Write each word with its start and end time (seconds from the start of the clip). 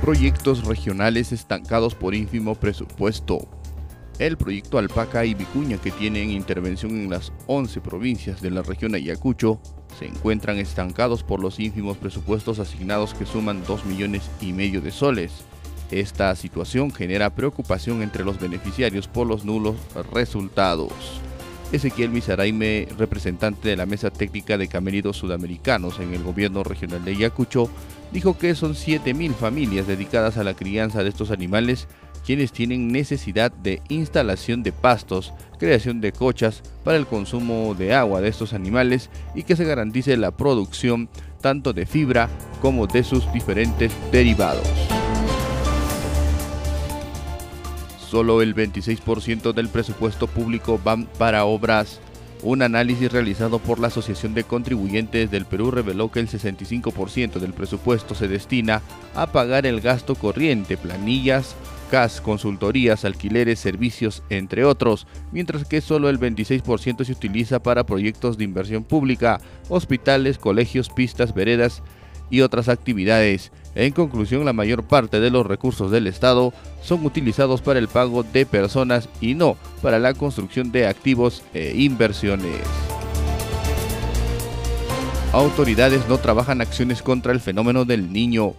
Proyectos 0.00 0.64
regionales 0.64 1.30
estancados 1.30 1.94
por 1.94 2.14
ínfimo 2.14 2.54
presupuesto. 2.54 3.46
El 4.18 4.38
proyecto 4.38 4.78
Alpaca 4.78 5.26
y 5.26 5.34
Vicuña, 5.34 5.76
que 5.76 5.90
tienen 5.90 6.30
intervención 6.30 6.92
en 6.92 7.10
las 7.10 7.34
11 7.46 7.82
provincias 7.82 8.40
de 8.40 8.50
la 8.50 8.62
región 8.62 8.94
Ayacucho, 8.94 9.60
se 9.98 10.06
encuentran 10.06 10.56
estancados 10.56 11.22
por 11.22 11.40
los 11.40 11.60
ínfimos 11.60 11.98
presupuestos 11.98 12.58
asignados 12.60 13.12
que 13.12 13.26
suman 13.26 13.62
2 13.66 13.84
millones 13.84 14.22
y 14.40 14.54
medio 14.54 14.80
de 14.80 14.90
soles. 14.90 15.32
Esta 15.90 16.34
situación 16.34 16.90
genera 16.90 17.34
preocupación 17.34 18.00
entre 18.00 18.24
los 18.24 18.40
beneficiarios 18.40 19.06
por 19.06 19.26
los 19.26 19.44
nulos 19.44 19.76
resultados. 20.14 21.20
Ezequiel 21.72 22.10
Mizaraime, 22.10 22.88
representante 22.98 23.68
de 23.68 23.76
la 23.76 23.86
Mesa 23.86 24.10
Técnica 24.10 24.58
de 24.58 24.68
Cameridos 24.68 25.16
Sudamericanos 25.16 26.00
en 26.00 26.14
el 26.14 26.22
gobierno 26.22 26.64
regional 26.64 27.04
de 27.04 27.12
Ayacucho, 27.12 27.70
dijo 28.12 28.36
que 28.36 28.54
son 28.54 28.74
7.000 28.74 29.32
familias 29.34 29.86
dedicadas 29.86 30.36
a 30.36 30.44
la 30.44 30.54
crianza 30.54 31.02
de 31.02 31.10
estos 31.10 31.30
animales 31.30 31.86
quienes 32.24 32.52
tienen 32.52 32.88
necesidad 32.88 33.50
de 33.50 33.82
instalación 33.88 34.62
de 34.62 34.72
pastos, 34.72 35.32
creación 35.58 36.00
de 36.00 36.12
cochas 36.12 36.62
para 36.84 36.96
el 36.96 37.06
consumo 37.06 37.74
de 37.74 37.94
agua 37.94 38.20
de 38.20 38.28
estos 38.28 38.52
animales 38.52 39.10
y 39.34 39.44
que 39.44 39.56
se 39.56 39.64
garantice 39.64 40.16
la 40.16 40.30
producción 40.30 41.08
tanto 41.40 41.72
de 41.72 41.86
fibra 41.86 42.28
como 42.60 42.86
de 42.86 43.04
sus 43.04 43.32
diferentes 43.32 43.92
derivados. 44.12 44.89
Solo 48.10 48.42
el 48.42 48.56
26% 48.56 49.52
del 49.52 49.68
presupuesto 49.68 50.26
público 50.26 50.80
van 50.82 51.06
para 51.06 51.44
obras. 51.44 52.00
Un 52.42 52.62
análisis 52.62 53.12
realizado 53.12 53.60
por 53.60 53.78
la 53.78 53.86
Asociación 53.86 54.34
de 54.34 54.42
Contribuyentes 54.42 55.30
del 55.30 55.44
Perú 55.44 55.70
reveló 55.70 56.10
que 56.10 56.18
el 56.18 56.28
65% 56.28 57.38
del 57.38 57.52
presupuesto 57.52 58.16
se 58.16 58.26
destina 58.26 58.82
a 59.14 59.30
pagar 59.30 59.64
el 59.64 59.80
gasto 59.80 60.16
corriente, 60.16 60.76
planillas, 60.76 61.54
CAS, 61.92 62.20
consultorías, 62.20 63.04
alquileres, 63.04 63.60
servicios, 63.60 64.24
entre 64.28 64.64
otros, 64.64 65.06
mientras 65.30 65.64
que 65.64 65.80
solo 65.80 66.08
el 66.08 66.18
26% 66.18 67.04
se 67.04 67.12
utiliza 67.12 67.62
para 67.62 67.86
proyectos 67.86 68.36
de 68.36 68.42
inversión 68.42 68.82
pública, 68.82 69.40
hospitales, 69.68 70.36
colegios, 70.36 70.88
pistas, 70.88 71.32
veredas 71.32 71.80
y 72.28 72.40
otras 72.40 72.68
actividades. 72.68 73.52
En 73.74 73.92
conclusión, 73.92 74.44
la 74.44 74.52
mayor 74.52 74.82
parte 74.82 75.20
de 75.20 75.30
los 75.30 75.46
recursos 75.46 75.90
del 75.90 76.06
Estado 76.06 76.52
son 76.82 77.04
utilizados 77.06 77.62
para 77.62 77.78
el 77.78 77.88
pago 77.88 78.24
de 78.24 78.44
personas 78.44 79.08
y 79.20 79.34
no 79.34 79.56
para 79.80 79.98
la 79.98 80.14
construcción 80.14 80.72
de 80.72 80.86
activos 80.86 81.42
e 81.54 81.74
inversiones. 81.76 82.60
Autoridades 85.32 86.08
no 86.08 86.18
trabajan 86.18 86.60
acciones 86.60 87.02
contra 87.02 87.32
el 87.32 87.38
fenómeno 87.38 87.84
del 87.84 88.12
niño. 88.12 88.54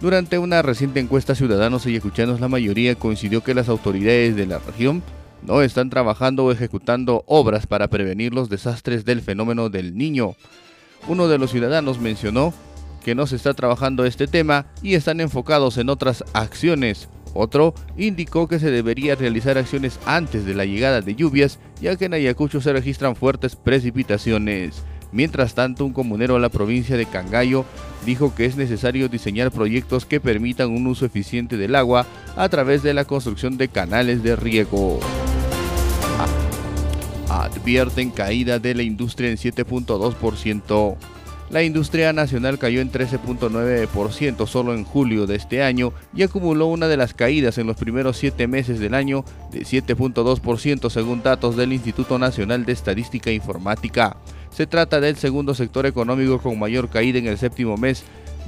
Durante 0.00 0.38
una 0.38 0.62
reciente 0.62 1.00
encuesta 1.00 1.34
ciudadanos 1.34 1.84
y 1.86 1.94
escuchanos 1.94 2.40
la 2.40 2.48
mayoría 2.48 2.94
coincidió 2.94 3.42
que 3.42 3.54
las 3.54 3.68
autoridades 3.68 4.36
de 4.36 4.46
la 4.46 4.58
región 4.58 5.02
no 5.42 5.60
están 5.60 5.90
trabajando 5.90 6.44
o 6.44 6.52
ejecutando 6.52 7.22
obras 7.26 7.66
para 7.66 7.88
prevenir 7.88 8.32
los 8.32 8.48
desastres 8.48 9.04
del 9.04 9.20
fenómeno 9.20 9.68
del 9.68 9.96
niño. 9.96 10.34
Uno 11.06 11.28
de 11.28 11.38
los 11.38 11.50
ciudadanos 11.50 12.00
mencionó 12.00 12.54
que 13.06 13.14
no 13.14 13.28
se 13.28 13.36
está 13.36 13.54
trabajando 13.54 14.04
este 14.04 14.26
tema 14.26 14.66
y 14.82 14.96
están 14.96 15.20
enfocados 15.20 15.78
en 15.78 15.90
otras 15.90 16.24
acciones. 16.32 17.08
Otro 17.34 17.72
indicó 17.96 18.48
que 18.48 18.58
se 18.58 18.72
debería 18.72 19.14
realizar 19.14 19.56
acciones 19.58 20.00
antes 20.06 20.44
de 20.44 20.54
la 20.56 20.64
llegada 20.64 21.02
de 21.02 21.14
lluvias, 21.14 21.60
ya 21.80 21.94
que 21.94 22.06
en 22.06 22.14
Ayacucho 22.14 22.60
se 22.60 22.72
registran 22.72 23.14
fuertes 23.14 23.54
precipitaciones. 23.54 24.82
Mientras 25.12 25.54
tanto, 25.54 25.84
un 25.84 25.92
comunero 25.92 26.34
de 26.34 26.40
la 26.40 26.48
provincia 26.48 26.96
de 26.96 27.06
Cangallo 27.06 27.64
dijo 28.04 28.34
que 28.34 28.44
es 28.44 28.56
necesario 28.56 29.08
diseñar 29.08 29.52
proyectos 29.52 30.04
que 30.04 30.18
permitan 30.18 30.70
un 30.70 30.88
uso 30.88 31.06
eficiente 31.06 31.56
del 31.56 31.76
agua 31.76 32.06
a 32.34 32.48
través 32.48 32.82
de 32.82 32.92
la 32.92 33.04
construcción 33.04 33.56
de 33.56 33.68
canales 33.68 34.24
de 34.24 34.34
riego. 34.34 34.98
Advierten 37.30 38.10
caída 38.10 38.58
de 38.58 38.74
la 38.74 38.82
industria 38.82 39.30
en 39.30 39.36
7.2%. 39.36 40.96
La 41.48 41.62
industria 41.62 42.12
nacional 42.12 42.58
cayó 42.58 42.80
en 42.80 42.90
13.9% 42.90 44.46
solo 44.48 44.74
en 44.74 44.84
julio 44.84 45.26
de 45.26 45.36
este 45.36 45.62
año 45.62 45.92
y 46.12 46.24
acumuló 46.24 46.66
una 46.66 46.88
de 46.88 46.96
las 46.96 47.14
caídas 47.14 47.56
en 47.58 47.68
los 47.68 47.76
primeros 47.76 48.16
siete 48.16 48.48
meses 48.48 48.80
del 48.80 48.94
año 48.94 49.24
de 49.52 49.60
7.2% 49.60 50.90
según 50.90 51.22
datos 51.22 51.56
del 51.56 51.72
Instituto 51.72 52.18
Nacional 52.18 52.64
de 52.64 52.72
Estadística 52.72 53.30
e 53.30 53.34
Informática. 53.34 54.16
Se 54.50 54.66
trata 54.66 55.00
del 55.00 55.16
segundo 55.16 55.54
sector 55.54 55.86
económico 55.86 56.40
con 56.40 56.58
mayor 56.58 56.88
caída 56.88 57.20
en 57.20 57.28
el 57.28 57.38
séptimo 57.38 57.76
mes 57.76 58.02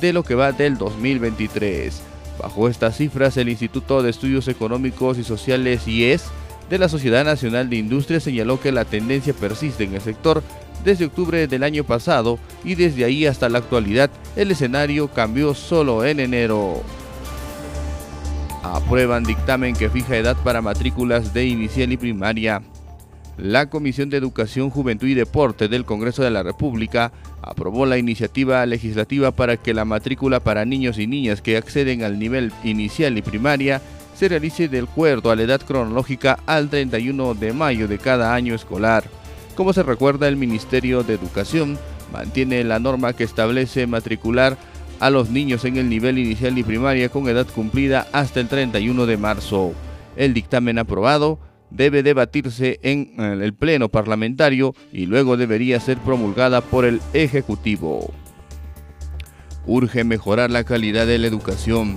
de 0.00 0.12
lo 0.12 0.22
que 0.22 0.36
va 0.36 0.52
del 0.52 0.78
2023. 0.78 2.00
Bajo 2.38 2.68
estas 2.68 2.96
cifras, 2.96 3.36
el 3.36 3.48
Instituto 3.48 4.02
de 4.02 4.10
Estudios 4.10 4.46
Económicos 4.46 5.18
y 5.18 5.24
Sociales 5.24 5.88
IES 5.88 6.26
de 6.70 6.78
la 6.78 6.88
Sociedad 6.88 7.24
Nacional 7.24 7.70
de 7.70 7.76
Industria 7.76 8.20
señaló 8.20 8.60
que 8.60 8.72
la 8.72 8.84
tendencia 8.84 9.34
persiste 9.34 9.84
en 9.84 9.94
el 9.94 10.00
sector 10.00 10.42
desde 10.84 11.06
octubre 11.06 11.46
del 11.46 11.62
año 11.62 11.84
pasado 11.84 12.38
y 12.64 12.74
desde 12.74 13.04
ahí 13.04 13.26
hasta 13.26 13.48
la 13.48 13.58
actualidad 13.58 14.10
el 14.36 14.50
escenario 14.50 15.08
cambió 15.08 15.54
solo 15.54 16.04
en 16.04 16.20
enero. 16.20 16.82
Aprueban 18.62 19.24
dictamen 19.24 19.74
que 19.74 19.90
fija 19.90 20.16
edad 20.16 20.36
para 20.42 20.62
matrículas 20.62 21.34
de 21.34 21.46
inicial 21.46 21.92
y 21.92 21.96
primaria. 21.96 22.62
La 23.36 23.68
Comisión 23.68 24.10
de 24.10 24.16
Educación, 24.16 24.70
Juventud 24.70 25.08
y 25.08 25.14
Deporte 25.14 25.66
del 25.68 25.84
Congreso 25.84 26.22
de 26.22 26.30
la 26.30 26.44
República 26.44 27.12
aprobó 27.42 27.84
la 27.84 27.98
iniciativa 27.98 28.64
legislativa 28.64 29.32
para 29.32 29.56
que 29.56 29.74
la 29.74 29.84
matrícula 29.84 30.40
para 30.40 30.64
niños 30.64 30.98
y 30.98 31.06
niñas 31.08 31.42
que 31.42 31.56
acceden 31.56 32.04
al 32.04 32.18
nivel 32.18 32.52
inicial 32.62 33.18
y 33.18 33.22
primaria 33.22 33.82
se 34.14 34.28
realice 34.28 34.68
de 34.68 34.80
acuerdo 34.80 35.30
a 35.30 35.36
la 35.36 35.42
edad 35.42 35.60
cronológica 35.60 36.38
al 36.46 36.70
31 36.70 37.34
de 37.34 37.52
mayo 37.52 37.88
de 37.88 37.98
cada 37.98 38.34
año 38.34 38.54
escolar. 38.54 39.04
Como 39.54 39.72
se 39.72 39.82
recuerda, 39.84 40.26
el 40.26 40.36
Ministerio 40.36 41.04
de 41.04 41.14
Educación 41.14 41.78
mantiene 42.12 42.64
la 42.64 42.80
norma 42.80 43.12
que 43.12 43.24
establece 43.24 43.86
matricular 43.86 44.58
a 45.00 45.10
los 45.10 45.30
niños 45.30 45.64
en 45.64 45.76
el 45.76 45.88
nivel 45.88 46.18
inicial 46.18 46.58
y 46.58 46.62
primaria 46.62 47.08
con 47.08 47.28
edad 47.28 47.46
cumplida 47.46 48.06
hasta 48.12 48.40
el 48.40 48.48
31 48.48 49.06
de 49.06 49.16
marzo. 49.16 49.72
El 50.16 50.34
dictamen 50.34 50.78
aprobado 50.78 51.38
debe 51.70 52.02
debatirse 52.02 52.78
en 52.82 53.14
el 53.18 53.54
Pleno 53.54 53.88
Parlamentario 53.88 54.74
y 54.92 55.06
luego 55.06 55.36
debería 55.36 55.78
ser 55.80 55.98
promulgada 55.98 56.60
por 56.60 56.84
el 56.84 57.00
Ejecutivo. 57.12 58.12
Urge 59.66 60.04
mejorar 60.04 60.50
la 60.50 60.64
calidad 60.64 61.06
de 61.06 61.18
la 61.18 61.26
educación. 61.26 61.96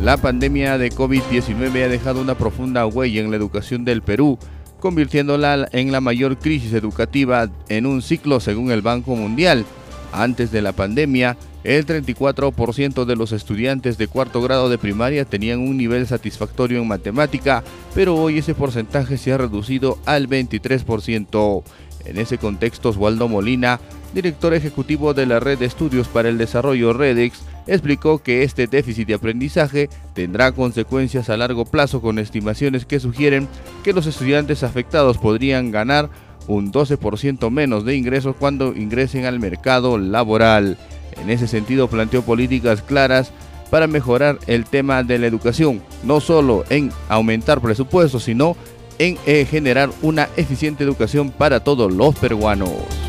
La 0.00 0.16
pandemia 0.16 0.78
de 0.78 0.90
COVID-19 0.90 1.84
ha 1.84 1.88
dejado 1.88 2.20
una 2.20 2.36
profunda 2.36 2.86
huella 2.86 3.20
en 3.20 3.30
la 3.30 3.36
educación 3.36 3.84
del 3.84 4.02
Perú 4.02 4.38
convirtiéndola 4.84 5.66
en 5.72 5.92
la 5.92 6.02
mayor 6.02 6.36
crisis 6.36 6.74
educativa 6.74 7.48
en 7.70 7.86
un 7.86 8.02
ciclo 8.02 8.38
según 8.38 8.70
el 8.70 8.82
Banco 8.82 9.16
Mundial. 9.16 9.64
Antes 10.12 10.52
de 10.52 10.60
la 10.60 10.72
pandemia, 10.72 11.38
el 11.64 11.86
34% 11.86 13.06
de 13.06 13.16
los 13.16 13.32
estudiantes 13.32 13.96
de 13.96 14.08
cuarto 14.08 14.42
grado 14.42 14.68
de 14.68 14.76
primaria 14.76 15.24
tenían 15.24 15.60
un 15.60 15.78
nivel 15.78 16.06
satisfactorio 16.06 16.82
en 16.82 16.86
matemática, 16.86 17.64
pero 17.94 18.14
hoy 18.14 18.36
ese 18.36 18.54
porcentaje 18.54 19.16
se 19.16 19.32
ha 19.32 19.38
reducido 19.38 19.98
al 20.04 20.28
23%. 20.28 21.62
En 22.04 22.18
ese 22.18 22.36
contexto, 22.36 22.90
Oswaldo 22.90 23.26
Molina, 23.26 23.80
director 24.14 24.54
ejecutivo 24.54 25.12
de 25.12 25.26
la 25.26 25.40
Red 25.40 25.58
de 25.58 25.66
Estudios 25.66 26.08
para 26.08 26.28
el 26.28 26.38
Desarrollo 26.38 26.92
REDEX, 26.92 27.42
explicó 27.66 28.18
que 28.18 28.44
este 28.44 28.66
déficit 28.66 29.08
de 29.08 29.14
aprendizaje 29.14 29.90
tendrá 30.14 30.52
consecuencias 30.52 31.28
a 31.28 31.36
largo 31.36 31.64
plazo 31.64 32.00
con 32.00 32.18
estimaciones 32.18 32.86
que 32.86 33.00
sugieren 33.00 33.48
que 33.82 33.92
los 33.92 34.06
estudiantes 34.06 34.62
afectados 34.62 35.18
podrían 35.18 35.70
ganar 35.70 36.08
un 36.46 36.72
12% 36.72 37.50
menos 37.50 37.84
de 37.84 37.96
ingresos 37.96 38.36
cuando 38.38 38.74
ingresen 38.74 39.24
al 39.24 39.40
mercado 39.40 39.98
laboral. 39.98 40.78
En 41.20 41.30
ese 41.30 41.48
sentido 41.48 41.88
planteó 41.88 42.22
políticas 42.22 42.82
claras 42.82 43.32
para 43.70 43.86
mejorar 43.86 44.38
el 44.46 44.64
tema 44.64 45.02
de 45.02 45.18
la 45.18 45.26
educación, 45.26 45.82
no 46.04 46.20
solo 46.20 46.64
en 46.70 46.92
aumentar 47.08 47.60
presupuestos, 47.60 48.24
sino 48.24 48.56
en 48.98 49.18
eh, 49.26 49.46
generar 49.50 49.90
una 50.02 50.28
eficiente 50.36 50.84
educación 50.84 51.30
para 51.30 51.60
todos 51.60 51.92
los 51.92 52.14
peruanos. 52.14 53.03